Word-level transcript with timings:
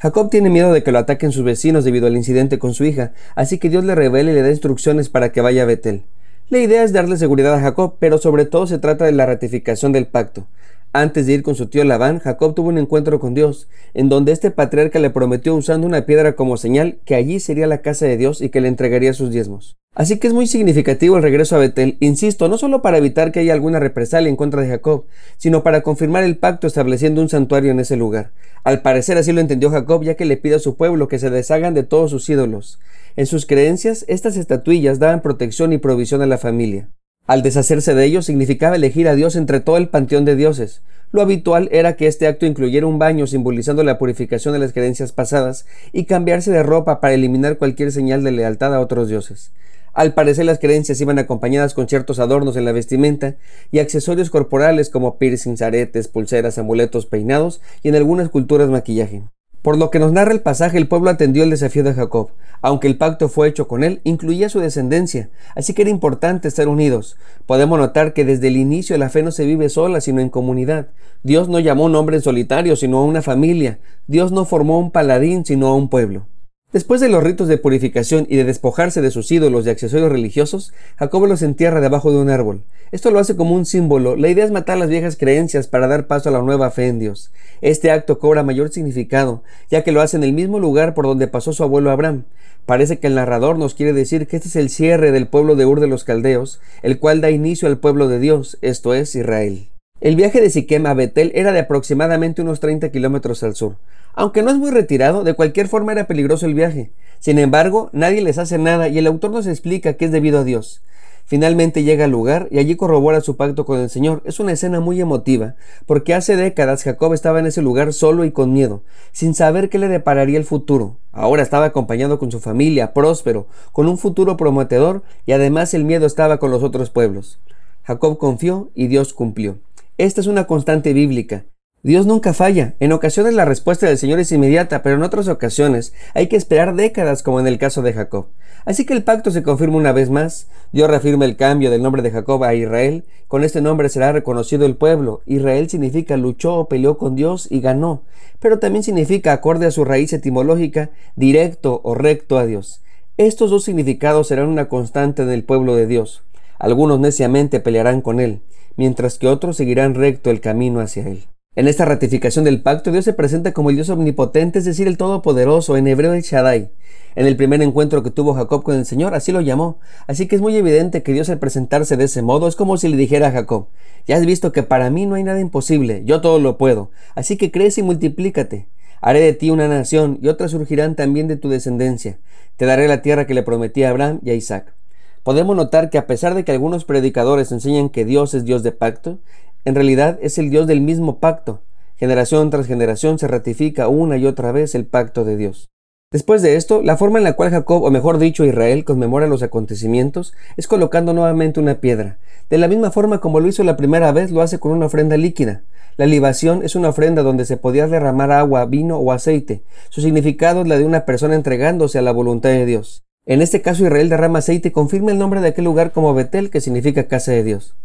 Jacob 0.00 0.30
tiene 0.30 0.48
miedo 0.48 0.72
de 0.72 0.82
que 0.82 0.92
lo 0.92 0.98
ataquen 0.98 1.30
sus 1.30 1.44
vecinos 1.44 1.84
debido 1.84 2.06
al 2.06 2.16
incidente 2.16 2.58
con 2.58 2.72
su 2.72 2.86
hija, 2.86 3.12
así 3.34 3.58
que 3.58 3.68
Dios 3.68 3.84
le 3.84 3.94
revela 3.94 4.30
y 4.30 4.34
le 4.34 4.40
da 4.40 4.48
instrucciones 4.48 5.10
para 5.10 5.30
que 5.30 5.42
vaya 5.42 5.64
a 5.64 5.66
Betel. 5.66 6.04
La 6.48 6.58
idea 6.58 6.82
es 6.84 6.94
darle 6.94 7.18
seguridad 7.18 7.52
a 7.52 7.60
Jacob, 7.60 7.96
pero 7.98 8.16
sobre 8.16 8.46
todo 8.46 8.66
se 8.66 8.78
trata 8.78 9.04
de 9.04 9.12
la 9.12 9.26
ratificación 9.26 9.92
del 9.92 10.06
pacto. 10.06 10.46
Antes 10.94 11.26
de 11.26 11.34
ir 11.34 11.42
con 11.42 11.54
su 11.54 11.66
tío 11.66 11.84
Labán, 11.84 12.18
Jacob 12.18 12.54
tuvo 12.54 12.70
un 12.70 12.78
encuentro 12.78 13.20
con 13.20 13.34
Dios, 13.34 13.68
en 13.92 14.08
donde 14.08 14.32
este 14.32 14.50
patriarca 14.50 15.00
le 15.00 15.10
prometió 15.10 15.54
usando 15.54 15.86
una 15.86 16.06
piedra 16.06 16.34
como 16.34 16.56
señal 16.56 16.98
que 17.04 17.14
allí 17.14 17.38
sería 17.38 17.66
la 17.66 17.82
casa 17.82 18.06
de 18.06 18.16
Dios 18.16 18.40
y 18.40 18.48
que 18.48 18.62
le 18.62 18.68
entregaría 18.68 19.12
sus 19.12 19.30
diezmos. 19.30 19.79
Así 19.96 20.18
que 20.18 20.28
es 20.28 20.32
muy 20.32 20.46
significativo 20.46 21.16
el 21.16 21.22
regreso 21.24 21.56
a 21.56 21.58
Betel, 21.58 21.96
insisto, 21.98 22.48
no 22.48 22.58
solo 22.58 22.80
para 22.80 22.96
evitar 22.96 23.32
que 23.32 23.40
haya 23.40 23.52
alguna 23.52 23.80
represalia 23.80 24.28
en 24.28 24.36
contra 24.36 24.62
de 24.62 24.68
Jacob, 24.68 25.04
sino 25.36 25.64
para 25.64 25.82
confirmar 25.82 26.22
el 26.22 26.36
pacto 26.36 26.68
estableciendo 26.68 27.20
un 27.20 27.28
santuario 27.28 27.72
en 27.72 27.80
ese 27.80 27.96
lugar. 27.96 28.30
Al 28.62 28.82
parecer 28.82 29.18
así 29.18 29.32
lo 29.32 29.40
entendió 29.40 29.68
Jacob, 29.68 30.04
ya 30.04 30.14
que 30.14 30.26
le 30.26 30.36
pide 30.36 30.54
a 30.54 30.60
su 30.60 30.76
pueblo 30.76 31.08
que 31.08 31.18
se 31.18 31.28
deshagan 31.28 31.74
de 31.74 31.82
todos 31.82 32.12
sus 32.12 32.30
ídolos. 32.30 32.78
En 33.16 33.26
sus 33.26 33.46
creencias, 33.46 34.04
estas 34.06 34.36
estatuillas 34.36 35.00
daban 35.00 35.22
protección 35.22 35.72
y 35.72 35.78
provisión 35.78 36.22
a 36.22 36.26
la 36.26 36.38
familia. 36.38 36.88
Al 37.26 37.42
deshacerse 37.42 37.92
de 37.94 38.04
ellos 38.04 38.26
significaba 38.26 38.76
elegir 38.76 39.08
a 39.08 39.16
Dios 39.16 39.34
entre 39.34 39.58
todo 39.58 39.76
el 39.76 39.88
panteón 39.88 40.24
de 40.24 40.36
dioses. 40.36 40.82
Lo 41.10 41.20
habitual 41.20 41.68
era 41.72 41.96
que 41.96 42.06
este 42.06 42.28
acto 42.28 42.46
incluyera 42.46 42.86
un 42.86 43.00
baño 43.00 43.26
simbolizando 43.26 43.82
la 43.82 43.98
purificación 43.98 44.52
de 44.52 44.60
las 44.60 44.72
creencias 44.72 45.10
pasadas 45.10 45.66
y 45.92 46.04
cambiarse 46.04 46.52
de 46.52 46.62
ropa 46.62 47.00
para 47.00 47.14
eliminar 47.14 47.58
cualquier 47.58 47.90
señal 47.90 48.22
de 48.22 48.30
lealtad 48.30 48.72
a 48.72 48.80
otros 48.80 49.08
dioses. 49.08 49.50
Al 49.92 50.14
parecer 50.14 50.44
las 50.44 50.58
creencias 50.58 51.00
iban 51.00 51.18
acompañadas 51.18 51.74
con 51.74 51.88
ciertos 51.88 52.18
adornos 52.18 52.56
en 52.56 52.64
la 52.64 52.72
vestimenta 52.72 53.36
y 53.72 53.80
accesorios 53.80 54.30
corporales 54.30 54.88
como 54.88 55.18
piercings, 55.18 55.62
aretes, 55.62 56.08
pulseras, 56.08 56.58
amuletos, 56.58 57.06
peinados 57.06 57.60
y 57.82 57.88
en 57.88 57.96
algunas 57.96 58.28
culturas 58.28 58.68
maquillaje. 58.68 59.22
Por 59.62 59.76
lo 59.76 59.90
que 59.90 59.98
nos 59.98 60.12
narra 60.12 60.32
el 60.32 60.40
pasaje, 60.40 60.78
el 60.78 60.88
pueblo 60.88 61.10
atendió 61.10 61.44
el 61.44 61.50
desafío 61.50 61.84
de 61.84 61.92
Jacob. 61.92 62.30
Aunque 62.62 62.86
el 62.86 62.96
pacto 62.96 63.28
fue 63.28 63.48
hecho 63.48 63.68
con 63.68 63.84
él, 63.84 64.00
incluía 64.04 64.48
su 64.48 64.60
descendencia, 64.60 65.28
así 65.54 65.74
que 65.74 65.82
era 65.82 65.90
importante 65.90 66.48
estar 66.48 66.66
unidos. 66.66 67.16
Podemos 67.44 67.78
notar 67.78 68.14
que 68.14 68.24
desde 68.24 68.48
el 68.48 68.56
inicio 68.56 68.96
la 68.96 69.10
fe 69.10 69.22
no 69.22 69.32
se 69.32 69.44
vive 69.44 69.68
sola, 69.68 70.00
sino 70.00 70.22
en 70.22 70.30
comunidad. 70.30 70.88
Dios 71.22 71.50
no 71.50 71.58
llamó 71.58 71.82
a 71.82 71.86
un 71.86 71.96
hombre 71.96 72.16
en 72.16 72.22
solitario, 72.22 72.74
sino 72.74 72.98
a 72.98 73.04
una 73.04 73.20
familia. 73.20 73.80
Dios 74.06 74.32
no 74.32 74.46
formó 74.46 74.78
un 74.78 74.90
paladín, 74.90 75.44
sino 75.44 75.66
a 75.66 75.74
un 75.74 75.90
pueblo. 75.90 76.26
Después 76.72 77.00
de 77.00 77.08
los 77.08 77.24
ritos 77.24 77.48
de 77.48 77.58
purificación 77.58 78.28
y 78.28 78.36
de 78.36 78.44
despojarse 78.44 79.00
de 79.00 79.10
sus 79.10 79.32
ídolos 79.32 79.66
y 79.66 79.70
accesorios 79.70 80.12
religiosos, 80.12 80.72
Jacob 80.98 81.26
los 81.26 81.42
entierra 81.42 81.80
debajo 81.80 82.12
de 82.12 82.18
un 82.18 82.30
árbol. 82.30 82.62
Esto 82.92 83.10
lo 83.10 83.18
hace 83.18 83.34
como 83.34 83.56
un 83.56 83.66
símbolo. 83.66 84.14
La 84.14 84.28
idea 84.28 84.44
es 84.44 84.52
matar 84.52 84.78
las 84.78 84.88
viejas 84.88 85.16
creencias 85.16 85.66
para 85.66 85.88
dar 85.88 86.06
paso 86.06 86.28
a 86.28 86.32
la 86.32 86.42
nueva 86.42 86.70
fe 86.70 86.86
en 86.86 87.00
Dios. 87.00 87.32
Este 87.60 87.90
acto 87.90 88.20
cobra 88.20 88.44
mayor 88.44 88.70
significado, 88.70 89.42
ya 89.68 89.82
que 89.82 89.90
lo 89.90 90.00
hace 90.00 90.16
en 90.16 90.22
el 90.22 90.32
mismo 90.32 90.60
lugar 90.60 90.94
por 90.94 91.06
donde 91.06 91.26
pasó 91.26 91.52
su 91.52 91.64
abuelo 91.64 91.90
Abraham. 91.90 92.22
Parece 92.66 93.00
que 93.00 93.08
el 93.08 93.16
narrador 93.16 93.58
nos 93.58 93.74
quiere 93.74 93.92
decir 93.92 94.28
que 94.28 94.36
este 94.36 94.46
es 94.46 94.54
el 94.54 94.70
cierre 94.70 95.10
del 95.10 95.26
pueblo 95.26 95.56
de 95.56 95.66
Ur 95.66 95.80
de 95.80 95.88
los 95.88 96.04
Caldeos, 96.04 96.60
el 96.84 97.00
cual 97.00 97.20
da 97.20 97.30
inicio 97.30 97.66
al 97.66 97.78
pueblo 97.78 98.06
de 98.06 98.20
Dios, 98.20 98.58
esto 98.62 98.94
es 98.94 99.16
Israel. 99.16 99.70
El 100.00 100.14
viaje 100.14 100.40
de 100.40 100.50
Siquem 100.50 100.86
a 100.86 100.94
Betel 100.94 101.32
era 101.34 101.50
de 101.50 101.58
aproximadamente 101.58 102.42
unos 102.42 102.60
30 102.60 102.90
kilómetros 102.90 103.42
al 103.42 103.56
sur. 103.56 103.74
Aunque 104.14 104.42
no 104.42 104.50
es 104.50 104.56
muy 104.56 104.70
retirado, 104.70 105.24
de 105.24 105.34
cualquier 105.34 105.68
forma 105.68 105.92
era 105.92 106.06
peligroso 106.06 106.46
el 106.46 106.54
viaje. 106.54 106.92
Sin 107.20 107.38
embargo, 107.38 107.90
nadie 107.92 108.22
les 108.22 108.38
hace 108.38 108.58
nada 108.58 108.88
y 108.88 108.98
el 108.98 109.06
autor 109.06 109.30
nos 109.30 109.46
explica 109.46 109.94
que 109.94 110.06
es 110.06 110.12
debido 110.12 110.38
a 110.38 110.44
Dios. 110.44 110.82
Finalmente 111.30 111.84
llega 111.84 112.06
al 112.06 112.10
lugar 112.10 112.48
y 112.50 112.58
allí 112.58 112.74
corrobora 112.74 113.20
su 113.20 113.36
pacto 113.36 113.64
con 113.64 113.78
el 113.78 113.88
Señor. 113.88 114.20
Es 114.24 114.40
una 114.40 114.50
escena 114.50 114.80
muy 114.80 115.00
emotiva, 115.00 115.54
porque 115.86 116.12
hace 116.12 116.34
décadas 116.34 116.82
Jacob 116.82 117.14
estaba 117.14 117.38
en 117.38 117.46
ese 117.46 117.62
lugar 117.62 117.92
solo 117.92 118.24
y 118.24 118.32
con 118.32 118.52
miedo, 118.52 118.82
sin 119.12 119.34
saber 119.34 119.68
qué 119.68 119.78
le 119.78 119.86
depararía 119.86 120.38
el 120.38 120.44
futuro. 120.44 120.96
Ahora 121.12 121.42
estaba 121.42 121.66
acompañado 121.66 122.18
con 122.18 122.32
su 122.32 122.40
familia, 122.40 122.92
próspero, 122.92 123.46
con 123.70 123.86
un 123.86 123.96
futuro 123.96 124.36
prometedor 124.36 125.04
y 125.24 125.30
además 125.30 125.72
el 125.72 125.84
miedo 125.84 126.04
estaba 126.04 126.38
con 126.38 126.50
los 126.50 126.64
otros 126.64 126.90
pueblos. 126.90 127.38
Jacob 127.84 128.18
confió 128.18 128.70
y 128.74 128.88
Dios 128.88 129.14
cumplió. 129.14 129.58
Esta 129.98 130.20
es 130.20 130.26
una 130.26 130.48
constante 130.48 130.92
bíblica. 130.92 131.44
Dios 131.82 132.04
nunca 132.04 132.34
falla. 132.34 132.74
En 132.78 132.92
ocasiones 132.92 133.34
la 133.34 133.46
respuesta 133.46 133.86
del 133.86 133.96
Señor 133.96 134.20
es 134.20 134.30
inmediata, 134.32 134.82
pero 134.82 134.96
en 134.96 135.02
otras 135.02 135.28
ocasiones 135.28 135.94
hay 136.14 136.26
que 136.26 136.36
esperar 136.36 136.74
décadas 136.74 137.22
como 137.22 137.40
en 137.40 137.46
el 137.46 137.58
caso 137.58 137.80
de 137.80 137.94
Jacob. 137.94 138.26
Así 138.66 138.84
que 138.84 138.92
el 138.92 139.02
pacto 139.02 139.30
se 139.30 139.42
confirma 139.42 139.76
una 139.76 139.92
vez 139.92 140.10
más. 140.10 140.48
Dios 140.72 140.90
reafirma 140.90 141.24
el 141.24 141.36
cambio 141.36 141.70
del 141.70 141.82
nombre 141.82 142.02
de 142.02 142.10
Jacob 142.10 142.44
a 142.44 142.54
Israel. 142.54 143.04
Con 143.28 143.44
este 143.44 143.62
nombre 143.62 143.88
será 143.88 144.12
reconocido 144.12 144.66
el 144.66 144.76
pueblo. 144.76 145.22
Israel 145.24 145.70
significa 145.70 146.16
luchó, 146.16 146.66
peleó 146.66 146.98
con 146.98 147.16
Dios 147.16 147.48
y 147.50 147.60
ganó. 147.60 148.02
Pero 148.40 148.58
también 148.58 148.82
significa, 148.82 149.32
acorde 149.32 149.66
a 149.66 149.70
su 149.70 149.84
raíz 149.84 150.12
etimológica, 150.12 150.90
directo 151.16 151.80
o 151.82 151.94
recto 151.94 152.38
a 152.38 152.44
Dios. 152.44 152.82
Estos 153.16 153.50
dos 153.50 153.64
significados 153.64 154.28
serán 154.28 154.48
una 154.48 154.68
constante 154.68 155.22
en 155.22 155.30
el 155.30 155.44
pueblo 155.44 155.76
de 155.76 155.86
Dios. 155.86 156.22
Algunos 156.58 157.00
neciamente 157.00 157.60
pelearán 157.60 158.02
con 158.02 158.20
él 158.20 158.42
mientras 158.76 159.18
que 159.18 159.28
otros 159.28 159.58
seguirán 159.58 159.94
recto 159.94 160.30
el 160.30 160.40
camino 160.40 160.80
hacia 160.80 161.06
Él. 161.06 161.26
En 161.56 161.66
esta 161.66 161.84
ratificación 161.84 162.44
del 162.44 162.62
pacto, 162.62 162.92
Dios 162.92 163.04
se 163.04 163.12
presenta 163.12 163.52
como 163.52 163.70
el 163.70 163.74
Dios 163.74 163.88
omnipotente, 163.88 164.60
es 164.60 164.64
decir, 164.64 164.86
el 164.86 164.96
Todopoderoso, 164.96 165.76
en 165.76 165.88
hebreo 165.88 166.12
el 166.12 166.22
Shaddai. 166.22 166.70
En 167.16 167.26
el 167.26 167.36
primer 167.36 167.60
encuentro 167.60 168.04
que 168.04 168.12
tuvo 168.12 168.34
Jacob 168.34 168.62
con 168.62 168.76
el 168.76 168.86
Señor, 168.86 169.16
así 169.16 169.32
lo 169.32 169.40
llamó. 169.40 169.80
Así 170.06 170.28
que 170.28 170.36
es 170.36 170.42
muy 170.42 170.54
evidente 170.54 171.02
que 171.02 171.12
Dios 171.12 171.28
al 171.28 171.40
presentarse 171.40 171.96
de 171.96 172.04
ese 172.04 172.22
modo 172.22 172.46
es 172.46 172.54
como 172.54 172.76
si 172.76 172.86
le 172.86 172.96
dijera 172.96 173.26
a 173.26 173.32
Jacob, 173.32 173.66
ya 174.06 174.14
has 174.14 174.26
visto 174.26 174.52
que 174.52 174.62
para 174.62 174.90
mí 174.90 175.06
no 175.06 175.16
hay 175.16 175.24
nada 175.24 175.40
imposible, 175.40 176.04
yo 176.04 176.20
todo 176.20 176.38
lo 176.38 176.56
puedo, 176.56 176.92
así 177.16 177.36
que 177.36 177.50
crece 177.50 177.80
y 177.80 177.84
multiplícate. 177.84 178.68
Haré 179.00 179.18
de 179.18 179.32
ti 179.32 179.50
una 179.50 179.66
nación 179.66 180.20
y 180.22 180.28
otras 180.28 180.52
surgirán 180.52 180.94
también 180.94 181.26
de 181.26 181.36
tu 181.36 181.48
descendencia. 181.48 182.20
Te 182.58 182.64
daré 182.64 182.86
la 182.86 183.02
tierra 183.02 183.26
que 183.26 183.34
le 183.34 183.42
prometí 183.42 183.82
a 183.82 183.90
Abraham 183.90 184.20
y 184.22 184.30
a 184.30 184.34
Isaac 184.34 184.76
podemos 185.22 185.54
notar 185.56 185.90
que 185.90 185.98
a 185.98 186.06
pesar 186.06 186.34
de 186.34 186.44
que 186.44 186.52
algunos 186.52 186.84
predicadores 186.84 187.52
enseñan 187.52 187.90
que 187.90 188.04
Dios 188.04 188.34
es 188.34 188.44
Dios 188.44 188.62
de 188.62 188.72
pacto, 188.72 189.18
en 189.64 189.74
realidad 189.74 190.18
es 190.22 190.38
el 190.38 190.50
Dios 190.50 190.66
del 190.66 190.80
mismo 190.80 191.18
pacto. 191.18 191.62
Generación 191.96 192.50
tras 192.50 192.66
generación 192.66 193.18
se 193.18 193.28
ratifica 193.28 193.88
una 193.88 194.16
y 194.16 194.26
otra 194.26 194.52
vez 194.52 194.74
el 194.74 194.86
pacto 194.86 195.24
de 195.24 195.36
Dios. 195.36 195.68
Después 196.12 196.42
de 196.42 196.56
esto, 196.56 196.82
la 196.82 196.96
forma 196.96 197.18
en 197.18 197.24
la 197.24 197.34
cual 197.34 197.50
Jacob, 197.50 197.84
o 197.84 197.90
mejor 197.90 198.18
dicho 198.18 198.44
Israel, 198.44 198.84
conmemora 198.84 199.28
los 199.28 199.44
acontecimientos 199.44 200.32
es 200.56 200.66
colocando 200.66 201.12
nuevamente 201.12 201.60
una 201.60 201.76
piedra. 201.76 202.18
De 202.48 202.58
la 202.58 202.66
misma 202.66 202.90
forma 202.90 203.20
como 203.20 203.38
lo 203.38 203.46
hizo 203.46 203.62
la 203.62 203.76
primera 203.76 204.10
vez, 204.10 204.32
lo 204.32 204.42
hace 204.42 204.58
con 204.58 204.72
una 204.72 204.86
ofrenda 204.86 205.16
líquida. 205.16 205.62
La 205.96 206.06
libación 206.06 206.64
es 206.64 206.74
una 206.74 206.88
ofrenda 206.88 207.22
donde 207.22 207.44
se 207.44 207.58
podía 207.58 207.86
derramar 207.86 208.32
agua, 208.32 208.64
vino 208.64 208.96
o 208.96 209.12
aceite. 209.12 209.62
Su 209.88 210.00
significado 210.00 210.62
es 210.62 210.66
la 210.66 210.78
de 210.78 210.84
una 210.84 211.04
persona 211.04 211.36
entregándose 211.36 211.98
a 211.98 212.02
la 212.02 212.10
voluntad 212.10 212.48
de 212.48 212.66
Dios. 212.66 213.04
En 213.26 213.42
este 213.42 213.62
caso 213.62 213.84
Israel 213.84 214.08
derrama 214.08 214.40
aceite 214.40 214.68
y 214.68 214.72
confirma 214.72 215.12
el 215.12 215.18
nombre 215.18 215.40
de 215.40 215.48
aquel 215.48 215.66
lugar 215.66 215.92
como 215.92 216.14
Betel, 216.14 216.50
que 216.50 216.60
significa 216.60 217.06
casa 217.06 217.30
de 217.30 217.44
Dios. 217.44 217.76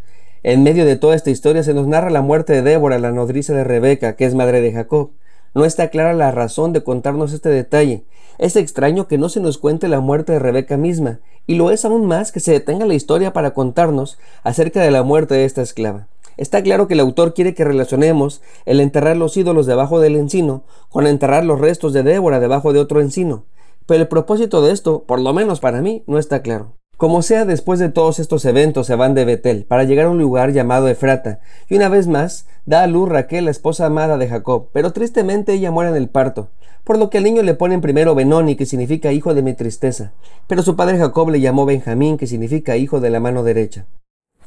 En 0.48 0.62
medio 0.62 0.86
de 0.86 0.96
toda 0.96 1.16
esta 1.16 1.32
historia 1.32 1.64
se 1.64 1.74
nos 1.74 1.88
narra 1.88 2.12
la 2.12 2.22
muerte 2.22 2.54
de 2.54 2.62
Débora, 2.62 3.00
la 3.00 3.12
nodriza 3.12 3.56
de 3.56 3.64
Rebeca, 3.64 4.16
que 4.16 4.26
es 4.26 4.36
madre 4.36 4.62
de 4.62 4.72
Jacob. 4.72 5.10
No 5.56 5.66
está 5.66 5.88
clara 5.88 6.14
la 6.14 6.30
razón 6.30 6.72
de 6.72 6.84
contarnos 6.84 7.34
este 7.34 7.50
detalle. 7.50 8.06
Es 8.38 8.56
extraño 8.56 9.08
que 9.08 9.18
no 9.18 9.28
se 9.28 9.40
nos 9.40 9.58
cuente 9.58 9.88
la 9.88 10.02
muerte 10.02 10.34
de 10.34 10.38
Rebeca 10.38 10.78
misma, 10.78 11.20
y 11.48 11.56
lo 11.56 11.72
es 11.72 11.84
aún 11.84 12.06
más 12.06 12.32
que 12.32 12.42
se 12.42 12.52
detenga 12.52 12.86
la 12.86 12.94
historia 12.94 13.34
para 13.34 13.56
contarnos 13.56 14.20
acerca 14.44 14.84
de 14.84 14.92
la 14.92 15.02
muerte 15.02 15.34
de 15.34 15.46
esta 15.46 15.64
esclava. 15.64 16.10
Está 16.38 16.62
claro 16.62 16.88
que 16.88 16.94
el 16.94 17.00
autor 17.00 17.34
quiere 17.34 17.56
que 17.56 17.66
relacionemos 17.66 18.44
el 18.68 18.82
enterrar 18.82 19.18
los 19.18 19.36
ídolos 19.38 19.66
debajo 19.66 20.00
del 20.00 20.16
encino 20.16 20.64
con 20.90 21.08
enterrar 21.08 21.44
los 21.44 21.60
restos 21.60 21.92
de 21.92 22.04
Débora 22.04 22.40
debajo 22.40 22.72
de 22.72 22.82
otro 22.82 23.02
encino. 23.02 23.46
Pero 23.88 24.04
el 24.04 24.08
propósito 24.08 24.62
de 24.62 24.74
esto, 24.74 25.06
por 25.08 25.20
lo 25.20 25.34
menos 25.34 25.60
para 25.60 25.82
mí, 25.82 26.04
no 26.06 26.20
está 26.20 26.44
claro. 26.44 26.76
Como 26.98 27.22
sea, 27.22 27.44
después 27.44 27.78
de 27.80 27.90
todos 27.90 28.20
estos 28.20 28.46
eventos 28.46 28.88
se 28.88 28.96
van 28.96 29.16
de 29.16 29.26
Betel 29.26 29.66
para 29.66 29.84
llegar 29.84 30.06
a 30.06 30.10
un 30.10 30.18
lugar 30.18 30.54
llamado 30.54 30.88
Efrata, 30.88 31.40
y 31.68 31.76
una 31.76 31.90
vez 31.90 32.08
más 32.08 32.48
da 32.66 32.84
a 32.84 32.88
luz 32.88 33.10
Raquel, 33.10 33.46
la 33.46 33.52
esposa 33.52 33.86
amada 33.86 34.18
de 34.18 34.30
Jacob, 34.30 34.70
pero 34.72 34.94
tristemente 34.94 35.52
ella 35.52 35.72
muere 35.72 35.90
en 35.90 35.98
el 35.98 36.08
parto. 36.08 36.48
por 36.86 36.98
lo 37.00 37.10
que 37.10 37.18
al 37.18 37.24
niño 37.26 37.42
le 37.42 37.56
ponen 37.56 37.82
primero 37.82 38.16
Benoni, 38.16 38.56
que 38.56 38.68
significa 38.68 39.12
hijo 39.12 39.34
de 39.34 39.42
mi 39.42 39.54
tristeza, 39.54 40.14
pero 40.48 40.62
su 40.62 40.76
padre 40.76 41.00
Jacob 41.00 41.30
le 41.32 41.42
llamó 41.42 41.66
Benjamín, 41.66 42.18
que 42.18 42.28
significa 42.28 42.78
hijo 42.78 43.02
de 43.02 43.10
la 43.10 43.20
mano 43.20 43.44
derecha. 43.44 43.88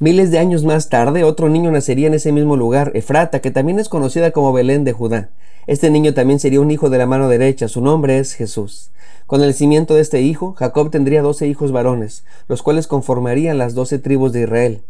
Miles 0.01 0.31
de 0.31 0.39
años 0.39 0.63
más 0.63 0.87
tarde, 0.87 1.25
otro 1.25 1.49
niño 1.49 1.71
nacería 1.71 2.07
en 2.07 2.13
ese 2.13 2.31
mismo 2.31 2.55
lugar, 2.55 2.93
Efrata, 2.93 3.41
que 3.41 3.51
también 3.51 3.79
es 3.79 3.89
conocida 3.89 4.31
como 4.31 4.53
Belén 4.53 4.85
de 4.85 4.93
Judá. 4.93 5.27
Este 5.67 5.89
niño 5.89 6.13
también 6.13 6.39
sería 6.39 6.61
un 6.61 6.71
hijo 6.71 6.89
de 6.89 6.97
la 6.97 7.05
mano 7.05 7.27
derecha, 7.27 7.67
su 7.67 7.81
nombre 7.81 8.17
es 8.17 8.33
Jesús. 8.33 8.91
Con 9.27 9.41
el 9.41 9.47
nacimiento 9.47 9.95
de 9.95 10.01
este 10.01 10.21
hijo, 10.21 10.53
Jacob 10.53 10.89
tendría 10.89 11.21
doce 11.21 11.49
hijos 11.49 11.73
varones, 11.73 12.23
los 12.47 12.63
cuales 12.63 12.87
conformarían 12.87 13.57
las 13.57 13.73
doce 13.75 13.99
tribus 13.99 14.31
de 14.31 14.43
Israel. 14.43 14.83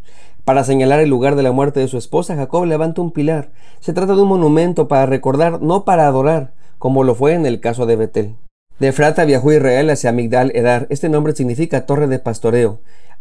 Para 0.46 0.64
señalar 0.64 1.00
el 1.00 1.10
lugar 1.10 1.36
de 1.36 1.42
la 1.42 1.52
muerte 1.52 1.80
de 1.80 1.88
su 1.88 1.98
esposa, 1.98 2.36
Jacob 2.36 2.66
levanta 2.66 3.02
un 3.02 3.10
pilar. 3.10 3.50
Se 3.80 3.94
trata 3.94 4.14
de 4.14 4.22
un 4.22 4.28
monumento 4.28 4.88
para 4.88 5.08
recordar, 5.08 5.60
no 5.60 5.86
para 5.86 6.06
adorar, 6.06 6.54
como 6.78 7.04
lo 7.04 7.16
fue 7.16 7.34
en 7.34 7.48
el 7.48 7.60
caso 7.62 7.88
de 7.88 7.96
Betel. 7.96 8.36
De 8.78 8.90
Efrata 8.90 9.26
viajó 9.26 9.52
Israel 9.52 9.90
hacia 9.90 10.12
Migdal 10.12 10.52
Edar. 10.56 10.86
Este 10.92 11.10
nombre 11.10 11.36
significa 11.36 11.88
torre 11.88 12.06
de 12.06 12.20
pastoreo 12.20 12.80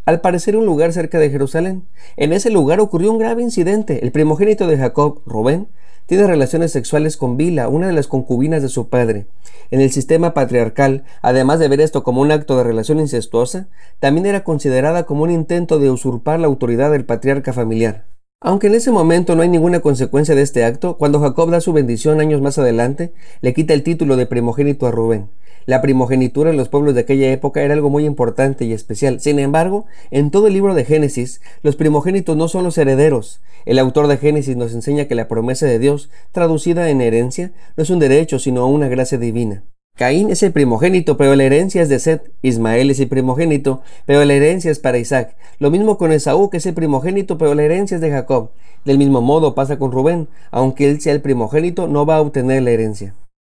al 0.08 0.22
parecer 0.22 0.56
un 0.56 0.64
lugar 0.64 0.94
cerca 0.94 1.19
de 1.19 1.28
Jerusalén. 1.28 1.84
En 2.16 2.32
ese 2.32 2.49
lugar 2.49 2.81
ocurrió 2.81 3.12
un 3.12 3.19
grave 3.19 3.43
incidente. 3.43 4.02
El 4.02 4.10
primogénito 4.10 4.66
de 4.66 4.78
Jacob, 4.78 5.20
Rubén, 5.26 5.69
tiene 6.06 6.26
relaciones 6.26 6.72
sexuales 6.72 7.19
con 7.19 7.37
Bila, 7.37 7.69
una 7.69 7.88
de 7.88 7.93
las 7.93 8.06
concubinas 8.06 8.62
de 8.62 8.70
su 8.70 8.88
padre. 8.88 9.26
En 9.70 9.82
el 9.82 9.90
sistema 9.90 10.32
patriarcal, 10.32 11.05
además 11.20 11.58
de 11.58 11.69
ver 11.69 11.82
esto 11.82 12.05
como 12.05 12.22
un 12.22 12.32
acto 12.32 12.56
de 12.56 12.64
relación 12.64 13.00
incestuosa, 13.00 13.69
también 14.00 14.25
era 14.25 14.44
considerada 14.44 15.05
como 15.05 15.25
un 15.25 15.31
intento 15.31 15.78
de 15.78 15.90
usurpar 15.90 16.40
la 16.40 16.46
autoridad 16.46 16.90
del 16.90 17.04
patriarca 17.04 17.52
familiar. 17.52 18.06
Aunque 18.40 18.69
en 18.69 18.76
ese 18.76 18.93
momento 18.93 19.35
no 19.35 19.43
hay 19.43 19.49
ninguna 19.49 19.81
consecuencia 19.81 20.37
de 20.37 20.43
este 20.43 20.64
acto, 20.64 20.96
cuando 20.96 21.19
Jacob 21.19 21.50
da 21.50 21.61
su 21.61 21.73
bendición 21.73 22.20
años 22.20 22.40
más 22.40 22.56
adelante, 22.56 23.12
le 23.40 23.52
quita 23.52 23.75
el 23.75 23.82
título 23.82 24.17
de 24.17 24.26
primogénito 24.26 24.87
a 24.87 24.93
Rubén. 24.93 25.29
La 25.67 25.82
primogenitura 25.82 26.50
en 26.50 26.56
los 26.56 26.69
pueblos 26.69 26.94
de 26.94 27.00
aquella 27.00 27.32
época 27.32 27.62
era 27.62 27.75
algo 27.75 27.90
muy 27.90 28.05
importante 28.05 28.64
y 28.64 28.73
especial. 28.73 29.20
Sin 29.20 29.40
embargo, 29.40 29.87
en 30.12 30.31
todo 30.31 30.46
el 30.46 30.52
libro 30.52 30.75
de 30.75 30.85
Génesis, 30.85 31.40
los 31.62 31.75
primogénitos 31.75 32.37
no 32.37 32.46
son 32.46 32.62
los 32.62 32.79
herederos. 32.79 33.40
El 33.67 33.81
autor 33.81 34.06
de 34.06 34.19
Génesis 34.19 34.56
nos 34.56 34.73
enseña 34.73 35.06
que 35.06 35.17
la 35.17 35.26
promesa 35.26 35.67
de 35.67 35.81
Dios, 35.81 36.08
traducida 36.31 36.88
en 36.90 37.00
herencia, 37.00 37.50
no 37.76 37.82
es 37.82 37.90
un 37.90 37.99
derecho, 37.99 38.38
sino 38.38 38.69
una 38.69 38.87
gracia 38.87 39.19
divina. 39.19 39.64
Caín 39.99 40.31
es 40.31 40.45
el 40.45 40.53
primogénito, 40.53 41.17
pero 41.17 41.35
la 41.35 41.43
herencia 41.43 41.83
es 41.83 41.89
de 41.89 41.99
Seth. 41.99 42.31
Ismael 42.43 42.89
es 42.93 43.00
el 43.00 43.09
primogénito, 43.09 43.83
pero 44.06 44.25
la 44.25 44.33
herencia 44.33 44.71
es 44.71 44.79
para 44.79 44.99
Isaac. 44.99 45.35
Lo 45.59 45.73
mismo 45.73 45.99
con 45.99 46.12
Esaú, 46.12 46.50
que 46.50 46.59
es 46.59 46.67
el 46.67 46.75
primogénito, 46.75 47.37
pero 47.37 47.56
la 47.56 47.65
herencia 47.65 47.97
es 47.97 48.00
de 48.00 48.12
Jacob. 48.12 48.50
Del 48.85 48.97
mismo 48.97 49.23
modo 49.23 49.56
pasa 49.56 49.77
con 49.77 49.91
Rubén. 49.91 50.29
Aunque 50.53 50.89
él 50.89 51.00
sea 51.00 51.15
el 51.15 51.21
primogénito, 51.21 51.89
no 51.89 52.06
va 52.06 52.19
a 52.19 52.21
obtener 52.21 52.62
la 52.62 52.71
herencia. 52.71 53.17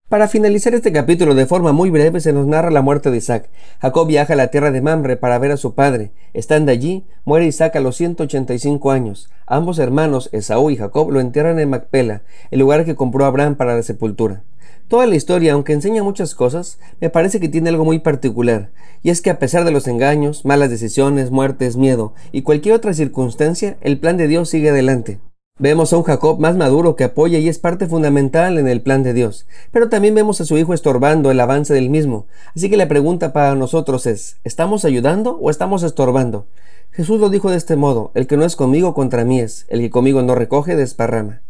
Para 0.09 0.27
finalizar 0.27 0.75
este 0.75 0.91
capítulo 0.91 1.35
de 1.35 1.45
forma 1.45 1.73
muy 1.73 1.91
breve 1.91 2.21
se 2.21 2.33
nos 2.33 2.47
narra 2.47 2.71
la 2.71 2.81
muerte 2.81 3.11
de 3.11 3.19
Isaac. 3.19 3.51
Jacob 3.79 4.07
viaja 4.07 4.33
a 4.33 4.37
la 4.37 4.47
tierra 4.47 4.71
de 4.71 4.81
Mamre 4.81 5.19
para 5.19 5.39
ver 5.39 5.51
a 5.51 5.59
su 5.59 5.75
padre. 5.75 6.13
Estando 6.33 6.73
allí, 6.73 7.05
muere 7.27 7.47
Isaac 7.47 7.77
a 7.77 7.81
los 7.81 7.97
185 7.97 8.91
años. 8.91 9.29
Ambos 9.47 9.79
hermanos, 9.79 10.31
Esaú 10.33 10.71
y 10.71 10.77
Jacob, 10.77 11.11
lo 11.11 11.21
entierran 11.21 11.59
en 11.59 11.69
Macpela, 11.69 12.23
el 12.51 12.61
lugar 12.61 12.87
que 12.87 12.95
compró 12.95 13.27
Abraham 13.27 13.57
para 13.57 13.77
la 13.77 13.83
sepultura. 13.83 14.45
Toda 14.89 15.07
la 15.07 15.15
historia, 15.15 15.53
aunque 15.53 15.75
enseña 15.75 16.03
muchas 16.03 16.35
cosas, 16.35 16.79
me 17.03 17.11
parece 17.11 17.39
que 17.39 17.51
tiene 17.51 17.69
algo 17.69 17.85
muy 17.85 17.99
particular, 17.99 18.71
y 19.03 19.11
es 19.11 19.21
que 19.21 19.29
a 19.29 19.39
pesar 19.39 19.67
de 19.67 19.73
los 19.73 19.87
engaños, 19.89 20.47
malas 20.47 20.71
decisiones, 20.71 21.31
muertes, 21.31 21.77
miedo 21.77 22.15
y 22.33 22.41
cualquier 22.41 22.75
otra 22.75 22.95
circunstancia, 22.95 23.77
el 23.83 23.99
plan 23.99 24.17
de 24.17 24.29
Dios 24.29 24.49
sigue 24.49 24.71
adelante. 24.71 25.19
Vemos 25.61 25.93
a 25.93 25.97
un 25.97 26.05
Jacob 26.05 26.39
más 26.39 26.55
maduro 26.55 26.95
que 26.95 27.03
apoya 27.03 27.41
y 27.41 27.49
es 27.49 27.59
parte 27.59 27.89
fundamental 27.89 28.59
en 28.59 28.69
el 28.69 28.81
plan 28.81 29.03
de 29.03 29.13
Dios, 29.13 29.45
pero 29.73 29.89
también 29.89 30.15
vemos 30.15 30.41
a 30.41 30.45
su 30.45 30.57
hijo 30.57 30.73
estorbando 30.73 31.33
el 31.33 31.41
avance 31.41 31.75
del 31.75 31.91
mismo. 31.91 32.29
Así 32.55 32.71
que 32.71 32.77
la 32.77 32.87
pregunta 32.87 33.33
para 33.33 33.57
nosotros 33.57 34.07
es, 34.07 34.37
¿estamos 34.45 34.85
ayudando 34.85 35.37
o 35.37 35.51
estamos 35.51 35.83
estorbando? 35.83 36.47
Jesús 36.93 37.19
lo 37.19 37.29
dijo 37.29 37.51
de 37.51 37.57
este 37.57 37.75
modo, 37.75 38.13
el 38.15 38.29
que 38.29 38.37
no 38.37 38.45
es 38.45 38.55
conmigo 38.55 38.95
contra 38.95 39.25
mí 39.25 39.41
es, 39.41 39.67
el 39.69 39.81
que 39.81 39.91
conmigo 39.91 40.23
no 40.23 40.37
recoge 40.37 40.77
desparrama. 40.77 41.43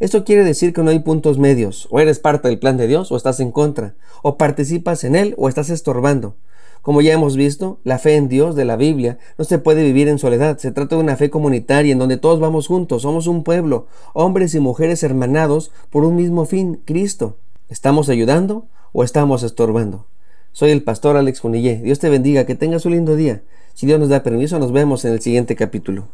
Esto 0.00 0.24
quiere 0.24 0.42
decir 0.42 0.72
que 0.72 0.82
no 0.82 0.90
hay 0.90 0.98
puntos 0.98 1.38
medios, 1.38 1.86
o 1.92 2.00
eres 2.00 2.18
parte 2.18 2.48
del 2.48 2.58
plan 2.58 2.76
de 2.76 2.88
Dios 2.88 3.12
o 3.12 3.16
estás 3.16 3.38
en 3.38 3.52
contra, 3.52 3.94
o 4.22 4.38
participas 4.38 5.04
en 5.04 5.14
él 5.14 5.36
o 5.38 5.48
estás 5.48 5.70
estorbando. 5.70 6.34
Como 6.82 7.00
ya 7.00 7.12
hemos 7.12 7.36
visto, 7.36 7.78
la 7.84 8.00
fe 8.00 8.16
en 8.16 8.28
Dios 8.28 8.56
de 8.56 8.64
la 8.64 8.74
Biblia 8.74 9.18
no 9.38 9.44
se 9.44 9.58
puede 9.58 9.84
vivir 9.84 10.08
en 10.08 10.18
soledad. 10.18 10.58
Se 10.58 10.72
trata 10.72 10.96
de 10.96 11.02
una 11.02 11.16
fe 11.16 11.30
comunitaria 11.30 11.92
en 11.92 11.98
donde 11.98 12.16
todos 12.16 12.40
vamos 12.40 12.66
juntos, 12.66 13.02
somos 13.02 13.28
un 13.28 13.44
pueblo, 13.44 13.86
hombres 14.14 14.52
y 14.56 14.60
mujeres 14.60 15.04
hermanados 15.04 15.70
por 15.90 16.04
un 16.04 16.16
mismo 16.16 16.44
fin, 16.44 16.80
Cristo. 16.84 17.36
¿Estamos 17.68 18.08
ayudando 18.08 18.66
o 18.92 19.04
estamos 19.04 19.44
estorbando? 19.44 20.06
Soy 20.50 20.72
el 20.72 20.82
pastor 20.82 21.16
Alex 21.16 21.38
Junillé. 21.38 21.80
Dios 21.82 22.00
te 22.00 22.10
bendiga, 22.10 22.46
que 22.46 22.56
tengas 22.56 22.84
un 22.84 22.92
lindo 22.92 23.14
día. 23.14 23.42
Si 23.74 23.86
Dios 23.86 24.00
nos 24.00 24.08
da 24.08 24.24
permiso, 24.24 24.58
nos 24.58 24.72
vemos 24.72 25.04
en 25.04 25.12
el 25.12 25.20
siguiente 25.20 25.54
capítulo. 25.54 26.08